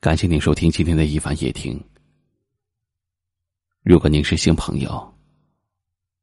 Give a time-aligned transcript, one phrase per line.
[0.00, 1.82] 感谢您收听今天的一凡夜听。
[3.82, 5.12] 如果您是新朋友，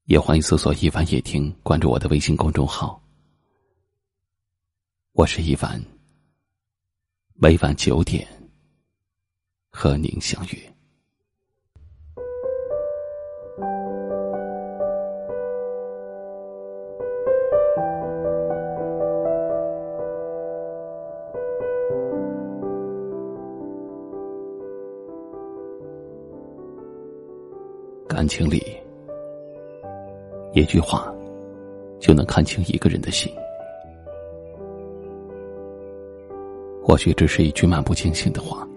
[0.05, 3.03] 也欢迎搜索“一凡夜听”，关注我的微信公众号。
[5.11, 5.83] 我是一凡，
[7.33, 8.25] 每晚九点
[9.69, 10.74] 和您相约。
[28.25, 28.75] 感情里，
[30.53, 31.13] 一句话
[31.99, 33.31] 就能看清一个人的心。
[36.83, 38.67] 或许只是一句漫不经心的话，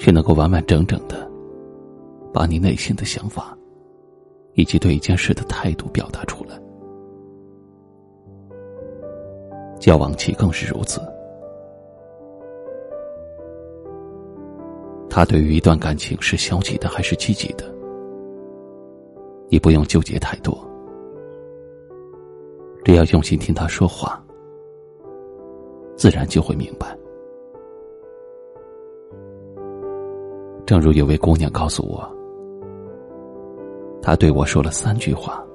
[0.00, 1.30] 却能够完完整整的
[2.32, 3.56] 把你内心的想法
[4.54, 6.60] 以及对一件事的态度表达出来。
[9.78, 11.00] 交往期更是如此。
[15.14, 17.72] 他对于一段感情是消极的还是积极的，
[19.48, 20.52] 你不用纠结太多，
[22.84, 24.20] 只要用心听他说话，
[25.94, 26.98] 自然就会明白。
[30.66, 32.04] 正如有位姑娘告诉我，
[34.02, 35.46] 她对我说了三句话，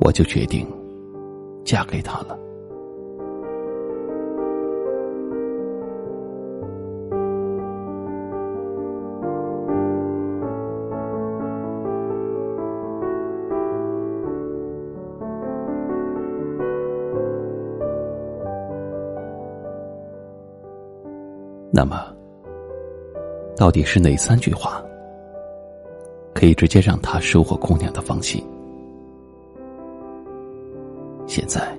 [0.00, 0.66] 我就决定
[1.62, 2.38] 嫁给他了。
[21.70, 22.12] 那么，
[23.56, 24.82] 到底是哪三句话
[26.34, 28.42] 可以直接让他收获姑娘的芳心？
[31.26, 31.76] 现在，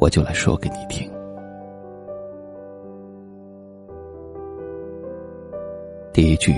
[0.00, 1.10] 我就来说给你听。
[6.10, 6.54] 第一句，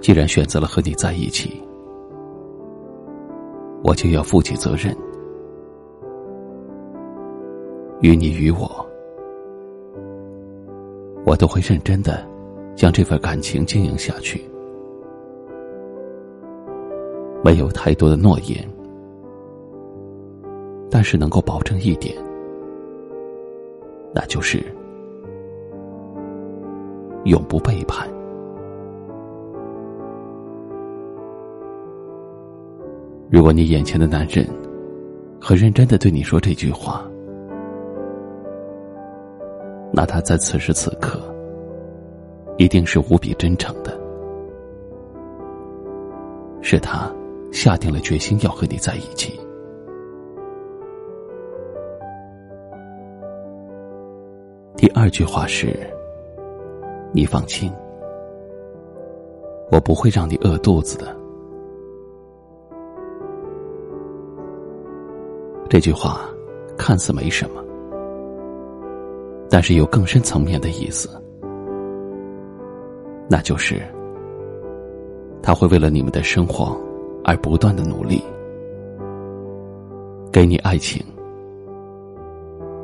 [0.00, 1.62] 既然选择了和你在一起，
[3.84, 4.96] 我就要负起责任。
[8.00, 8.86] 与你与我，
[11.26, 12.26] 我都会认真的
[12.74, 14.42] 将这份感情经营下去，
[17.44, 18.66] 没有太多的诺言，
[20.90, 22.16] 但是能够保证一点，
[24.14, 24.64] 那就是
[27.24, 28.08] 永不背叛。
[33.30, 34.44] 如果你眼前的男人
[35.38, 37.04] 很认真的对你说这句话，
[39.92, 41.20] 那他在此时此刻，
[42.56, 43.98] 一定是无比真诚的，
[46.62, 47.12] 是他
[47.52, 49.38] 下定了决心要和你在一起。
[54.76, 55.78] 第二句话是
[57.12, 57.70] ：“你放心，
[59.70, 61.14] 我不会让你饿肚子的。”
[65.68, 66.22] 这句话
[66.78, 67.62] 看似没什么。
[69.52, 71.10] 但是有更深层面的意思，
[73.28, 73.82] 那就是，
[75.42, 76.80] 他会为了你们的生活
[77.24, 78.22] 而不断的努力，
[80.30, 81.04] 给你爱情，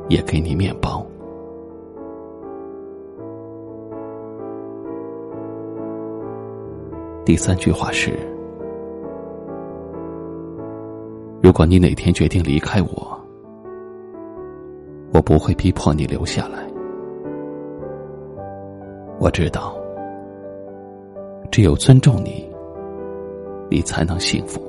[0.09, 1.07] 也给你面包。
[7.25, 8.13] 第三句话是：
[11.41, 13.16] 如果你哪天决定离开我。
[15.13, 16.67] 我不会逼迫你留下来。
[19.19, 19.77] 我知道，
[21.51, 22.47] 只有尊重你，
[23.71, 24.61] 你才能幸福。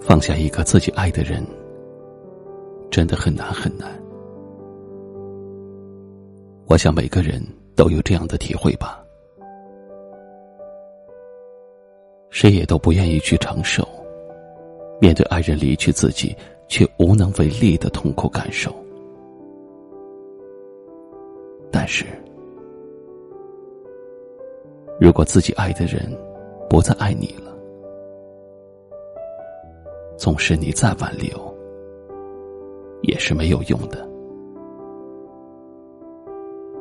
[0.00, 1.44] 放下一个自己爱的人，
[2.90, 3.88] 真的很难很难。
[6.66, 7.42] 我想每个人
[7.74, 9.04] 都有这样的体会吧。
[12.30, 13.86] 谁也都不愿意去承受。
[15.02, 16.32] 面对爱人离去，自己
[16.68, 18.72] 却无能为力的痛苦感受。
[21.72, 22.06] 但是，
[25.00, 26.08] 如果自己爱的人
[26.70, 27.52] 不再爱你了，
[30.16, 31.52] 纵使你再挽留，
[33.00, 34.08] 也是没有用的。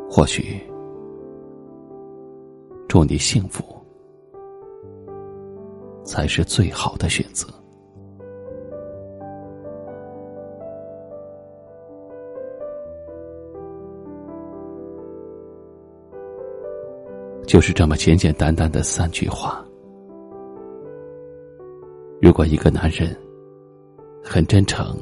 [0.08, 0.62] 或许，
[2.88, 3.64] 祝你幸福，
[6.04, 7.48] 才是最好的选择。
[17.52, 19.62] 就是这么简简单单的三句话，
[22.22, 23.14] 如果一个男人
[24.24, 24.98] 很真诚、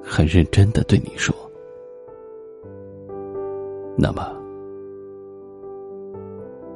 [0.00, 1.34] 很认真的对你说，
[3.98, 4.32] 那么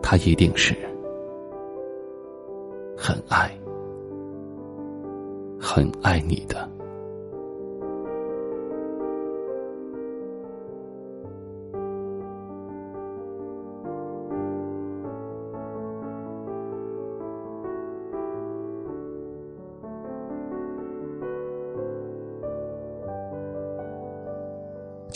[0.03, 0.75] 他一定是
[2.97, 3.57] 很爱、
[5.57, 6.69] 很爱你的。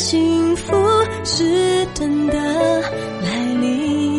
[0.00, 0.74] 幸福
[1.24, 2.34] 是真的
[3.20, 4.18] 来临，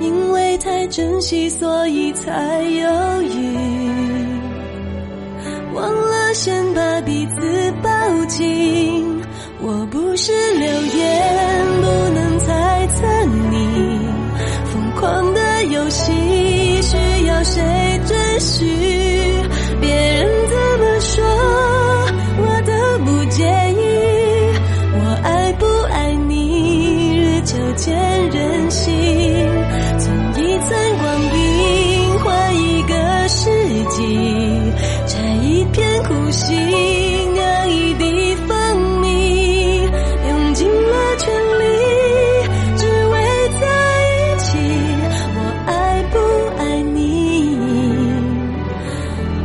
[0.00, 3.58] 因为太珍惜，所以才犹豫，
[5.74, 9.20] 忘了先把彼此抱紧。
[9.60, 13.06] 我不是流言，不能猜测
[13.50, 14.00] 你
[14.72, 19.05] 疯狂的游戏，需要谁准许？
[36.36, 36.54] 心
[37.40, 39.80] 啊，一滴方你
[40.28, 41.64] 用尽了全力，
[42.76, 43.14] 只为
[43.58, 43.64] 在
[44.12, 44.46] 一起。
[45.34, 46.14] 我爱不
[46.58, 46.62] 爱
[46.92, 47.56] 你？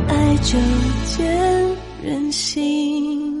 [0.06, 0.12] 爱
[0.42, 0.58] 就
[1.06, 1.16] 见
[2.02, 3.31] 人心。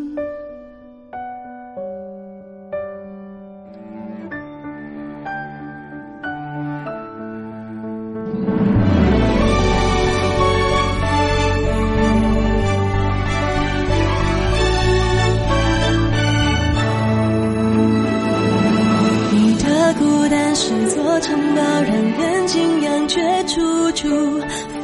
[23.44, 24.08] 处处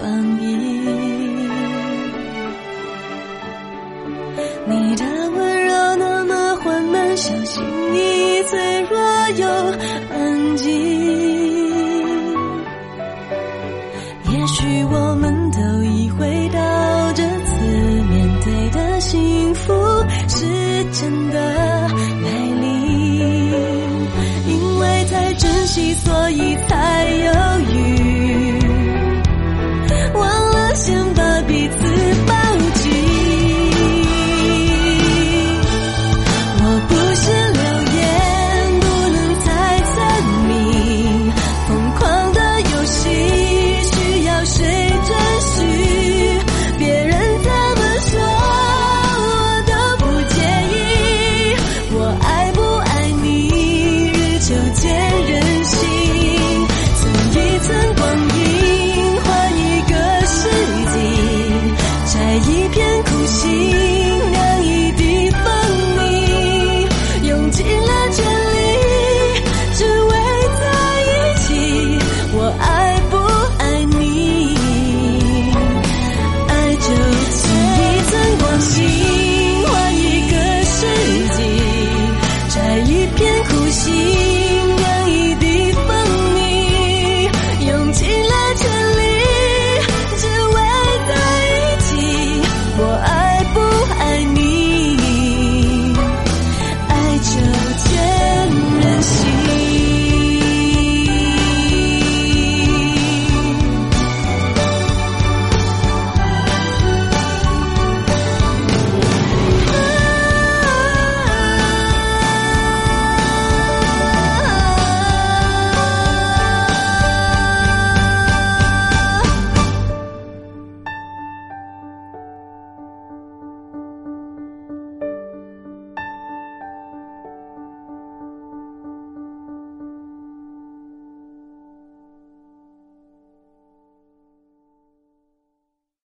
[0.00, 0.44] 防御，
[4.66, 7.62] 你的温柔那么缓慢，小心
[7.94, 8.98] 翼翼，脆弱
[9.36, 9.46] 又
[10.12, 10.68] 安静。
[14.30, 15.32] 也许我们